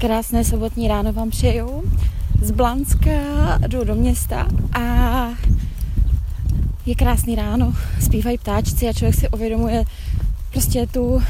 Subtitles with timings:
[0.00, 1.82] Krásné sobotní ráno vám přeju.
[2.42, 3.10] Z Blanska
[3.66, 4.48] jdu do města
[4.80, 5.28] a
[6.86, 9.84] je krásný ráno, zpívají ptáčci a člověk si uvědomuje
[10.50, 11.22] prostě tu uh,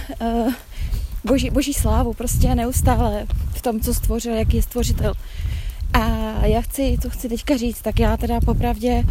[1.24, 5.14] boží, boží slávu, prostě neustále v tom, co stvořil, jaký je stvořitel.
[5.92, 6.06] A
[6.46, 9.04] já chci, co chci teďka říct, tak já teda popravdě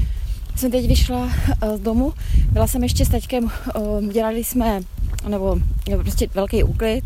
[0.55, 1.30] jsem teď vyšla uh,
[1.76, 2.14] z domu,
[2.52, 4.82] byla jsem ještě s taťkem, uh, dělali jsme,
[5.28, 5.57] nebo,
[5.89, 7.04] nebo prostě velký úklid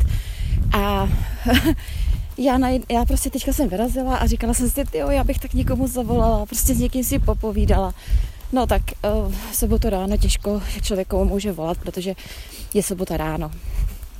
[0.73, 1.09] a
[2.37, 5.53] já, na, já prostě teďka jsem vyrazila a říkala jsem si, jo, já bych tak
[5.53, 7.93] někomu zavolala, prostě s někým si popovídala.
[8.51, 8.81] No tak
[9.25, 12.13] uh, sobotu ráno těžko člověk může volat, protože
[12.73, 13.51] je sobota ráno.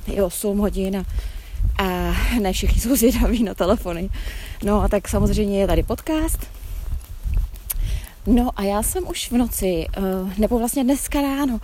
[0.06, 1.04] Je 8 hodin
[1.78, 1.84] a,
[2.40, 4.10] ne všichni jsou zvědaví na telefony.
[4.64, 6.38] No a tak samozřejmě je tady podcast.
[8.26, 11.60] No a já jsem už v noci, uh, nebo vlastně dneska ráno,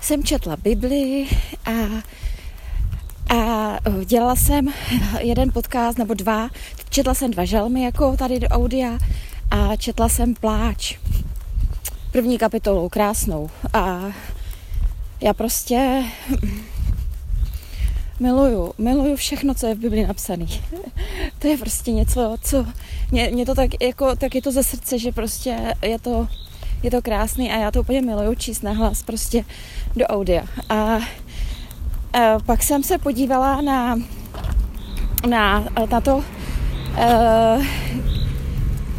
[0.00, 1.26] jsem četla Bibli
[1.64, 1.72] a
[3.28, 4.68] a eh, dělala jsem
[5.20, 6.48] jeden podcast nebo dva,
[6.90, 8.98] četla jsem dva žalmy jako tady do audia
[9.50, 10.98] a četla jsem Pláč.
[12.12, 13.50] První kapitolu, krásnou.
[13.72, 14.00] A
[15.20, 16.04] já prostě
[18.20, 20.46] miluju, miluju všechno, co je v Bibli napsané.
[21.38, 22.66] to je prostě něco, co
[23.10, 26.28] mě, mě to tak, jako, tak je to ze srdce, že prostě je to,
[26.82, 29.44] je to krásný a já to úplně miluju číst na hlas prostě
[29.96, 30.44] do audia.
[30.68, 30.98] A
[32.46, 33.96] pak jsem se podívala na,
[35.28, 37.64] na, eh, na to, uh,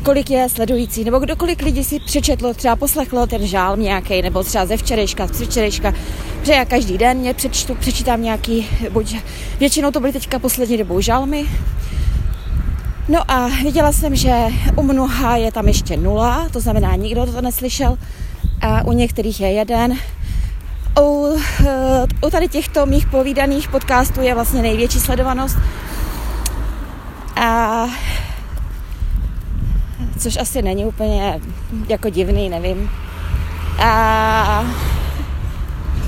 [0.04, 4.66] kolik je sledující, nebo kdokoliv lidí si přečetlo, třeba poslechlo ten žál nějaký, nebo třeba
[4.66, 5.94] ze včerejška, z včerejška,
[6.44, 9.16] že já každý den mě přečtu, přečítám nějaký, buď
[9.60, 11.46] většinou to byly teďka poslední dobou žalmy,
[13.10, 14.34] No a viděla jsem, že
[14.76, 17.98] u mnoha je tam ještě nula, to znamená, nikdo to neslyšel,
[18.62, 19.98] a u některých je jeden,
[21.02, 25.58] u, eh, u tady těchto mých povídaných podcastů je vlastně největší sledovanost.
[27.36, 27.86] A
[30.20, 31.40] což asi není úplně
[31.90, 32.90] jako divný, nevím.
[33.80, 34.66] A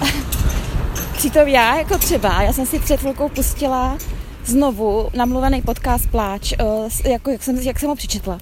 [1.13, 3.97] přitom já jako třeba, já jsem si před chvilkou pustila
[4.45, 8.37] znovu namluvený podcast Pláč, eh, jako jak jsem, jak jsem ho přečetla.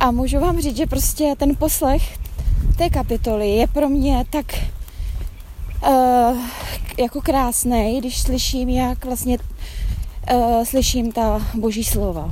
[0.00, 2.18] A můžu vám říct, že prostě ten poslech
[2.78, 4.46] té kapitoly je pro mě tak
[5.88, 6.38] uh,
[6.98, 9.38] jako krásný, když slyším, jak vlastně
[10.32, 12.30] uh, slyším ta boží slova.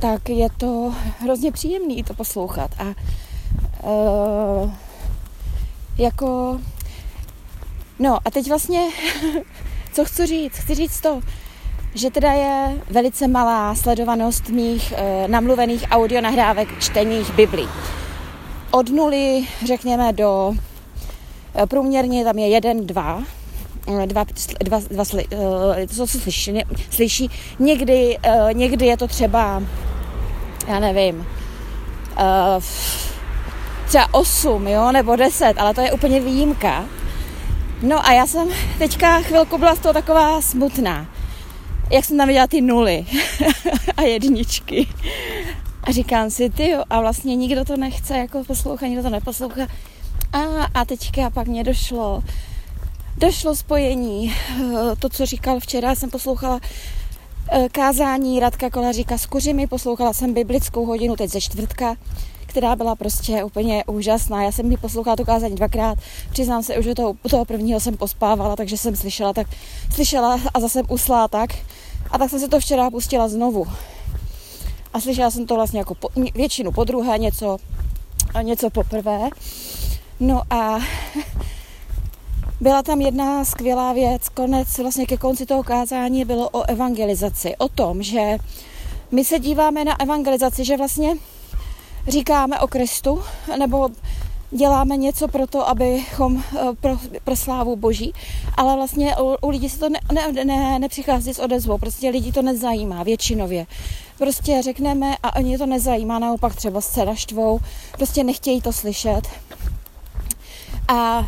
[0.00, 2.70] Tak je to hrozně příjemný to poslouchat.
[2.78, 2.84] A
[3.88, 4.70] uh,
[5.98, 6.60] jako
[7.98, 8.80] No a teď vlastně,
[9.92, 10.56] co chci říct?
[10.56, 11.20] Chci říct to,
[11.94, 17.68] že teda je velice malá sledovanost mých e, namluvených audionahrávek čteních Biblí.
[18.70, 20.54] Od nuly, řekněme, do
[21.68, 23.22] průměrně tam je jeden, dva,
[24.02, 24.24] eh, dva,
[24.64, 25.40] dva, dva sli, uh,
[25.96, 27.30] co se slyší, ne, slyší.
[27.58, 28.18] Někdy,
[28.52, 29.62] někdy je to třeba,
[30.68, 31.26] já nevím,
[33.86, 36.84] třeba osm, jo, nebo deset, ale to je úplně výjimka.
[37.82, 41.06] No a já jsem teďka chvilku byla z toho taková smutná.
[41.90, 43.06] Jak jsem tam viděla ty nuly
[43.96, 44.88] a jedničky.
[45.82, 49.66] A říkám si, ty jo, a vlastně nikdo to nechce jako poslouchat, nikdo to neposlouchá.
[50.36, 52.22] A, a teďka pak mě došlo,
[53.16, 54.34] došlo spojení.
[54.34, 56.60] Eh, to, co říkal včera, jsem poslouchala
[57.52, 61.96] eh, kázání Radka Kolaříka s kuřimi, poslouchala jsem biblickou hodinu teď ze čtvrtka,
[62.46, 64.42] která byla prostě úplně úžasná.
[64.42, 65.98] Já jsem ji poslouchala to kázání dvakrát.
[66.30, 69.46] Přiznám se, že toho, toho prvního jsem pospávala, takže jsem slyšela, tak
[69.94, 71.50] slyšela a zase usla tak.
[72.10, 73.66] A tak jsem se to včera pustila znovu.
[74.94, 77.56] A slyšela jsem to vlastně jako po, většinu po druhé, něco,
[78.42, 79.30] něco poprvé.
[80.20, 80.78] No a
[82.60, 87.68] byla tam jedna skvělá věc, konec vlastně ke konci toho kázání bylo o evangelizaci, o
[87.68, 88.36] tom, že
[89.10, 91.14] my se díváme na evangelizaci, že vlastně
[92.08, 93.22] říkáme o Kristu,
[93.58, 93.88] nebo
[94.50, 98.12] děláme něco pro to, abychom eh, pro, pro slávu Boží,
[98.56, 102.32] ale vlastně u, u lidí se to ne, ne, ne, nepřichází s odezvou, prostě lidi
[102.32, 103.66] to nezajímá většinově.
[104.18, 107.58] Prostě řekneme a oni to nezajímá, naopak třeba se naštvou,
[107.92, 109.22] prostě nechtějí to slyšet.
[110.88, 111.26] A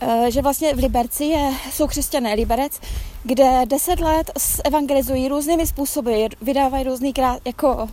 [0.00, 2.80] e, že vlastně v Liberci je, jsou křesťané Liberec,
[3.22, 4.30] kde deset let
[4.64, 7.88] evangelizují různými způsoby, vydávají různý krát, jako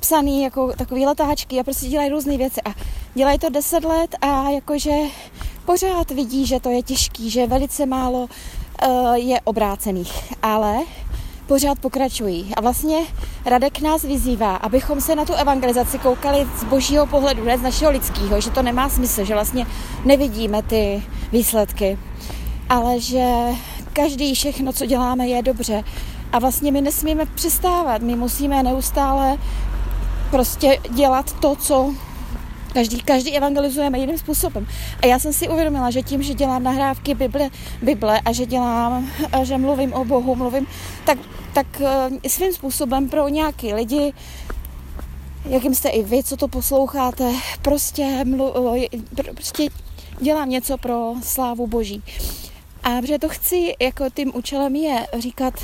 [0.00, 2.60] psaný, jako takový letáčky a prostě dělají různé věci.
[2.64, 2.74] A
[3.14, 4.94] dělají to deset let a jakože
[5.64, 8.28] pořád vidí, že to je těžký, že velice málo
[8.86, 10.78] uh, je obrácených, ale
[11.48, 12.54] pořád pokračují.
[12.56, 12.96] A vlastně
[13.46, 17.90] Radek nás vyzývá, abychom se na tu evangelizaci koukali z božího pohledu, ne z našeho
[17.90, 19.66] lidského, že to nemá smysl, že vlastně
[20.04, 21.02] nevidíme ty
[21.32, 21.98] výsledky,
[22.68, 23.26] ale že
[23.92, 25.84] každý, všechno, co děláme, je dobře.
[26.32, 29.38] A vlastně my nesmíme přestávat, my musíme neustále
[30.30, 31.94] prostě dělat to, co
[32.72, 34.66] Každý, každý evangelizujeme jiným způsobem.
[35.02, 37.50] A já jsem si uvědomila, že tím, že dělám nahrávky Bible,
[37.82, 40.66] Bible a že dělám, a že mluvím o Bohu, mluvím,
[41.04, 41.18] tak,
[41.54, 44.12] tak eh, svým způsobem pro nějaký lidi,
[45.48, 47.32] jakým jste i vy, co to posloucháte,
[47.62, 48.52] prostě, mlu,
[49.34, 49.68] prostě
[50.20, 52.02] dělám něco pro slávu Boží.
[52.82, 55.54] A protože to chci, jako tím účelem je říkat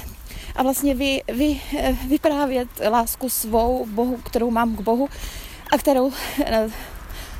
[0.56, 5.08] a vlastně vy, vy, eh, vyprávět lásku svou Bohu, kterou mám k Bohu
[5.72, 6.12] a kterou
[6.44, 6.68] eh,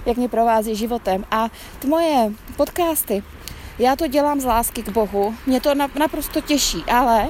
[0.07, 1.25] jak mě provází životem.
[1.31, 1.49] A
[1.79, 3.23] ty moje podcasty,
[3.79, 7.29] já to dělám z lásky k Bohu, mě to naprosto těší, ale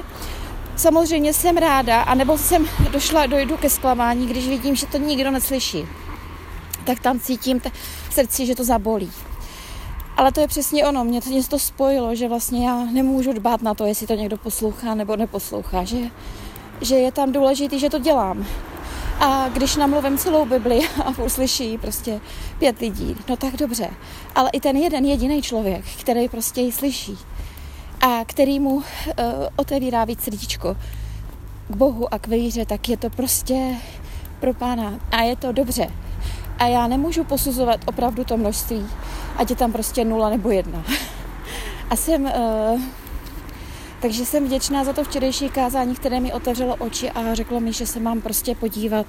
[0.75, 5.85] samozřejmě jsem ráda, anebo jsem došla, dojdu ke zklamání, když vidím, že to nikdo neslyší.
[6.85, 7.61] Tak tam cítím
[8.09, 9.11] v srdci, že to zabolí.
[10.17, 13.73] Ale to je přesně ono, mě to něco spojilo, že vlastně já nemůžu dbát na
[13.73, 15.97] to, jestli to někdo poslouchá nebo neposlouchá, že,
[16.81, 18.45] že je tam důležitý, že to dělám.
[19.19, 22.21] A když namluvím celou Bibli a uslyší prostě
[22.59, 23.89] pět lidí, no tak dobře.
[24.35, 27.17] Ale i ten jeden jediný člověk, který prostě ji slyší
[28.01, 28.83] a který mu uh,
[29.55, 30.77] otevírá víc srdíčko
[31.69, 33.75] k Bohu a k víře, tak je to prostě
[34.39, 35.87] pro pána a je to dobře.
[36.59, 38.85] A já nemůžu posuzovat opravdu to množství,
[39.37, 40.83] ať je tam prostě nula nebo jedna.
[41.89, 42.81] A jsem uh,
[44.01, 47.87] takže jsem vděčná za to včerejší kázání, které mi otevřelo oči a řeklo mi, že
[47.87, 49.05] se mám prostě podívat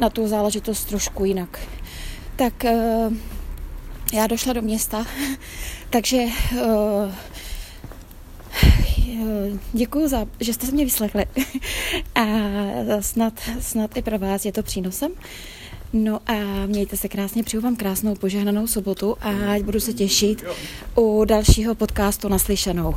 [0.00, 1.58] na tu záležitost trošku jinak.
[2.36, 3.14] Tak uh,
[4.12, 5.06] já došla do města,
[5.90, 7.12] takže uh,
[9.72, 11.24] děkuji za, že jste se mě vyslechli
[12.14, 12.26] a
[13.00, 15.12] snad, snad i pro vás je to přínosem.
[15.92, 20.44] No a mějte se krásně, přeju vám krásnou požehnanou sobotu a budu se těšit
[20.96, 22.94] u dalšího podcastu naslyšenou.